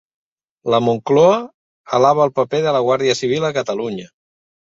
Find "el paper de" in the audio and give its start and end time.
2.25-2.75